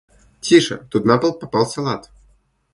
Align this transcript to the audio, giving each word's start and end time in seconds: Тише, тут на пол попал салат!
Тише, 0.39 0.77
тут 0.89 1.05
на 1.05 1.17
пол 1.19 1.33
попал 1.39 1.65
салат! 1.67 2.11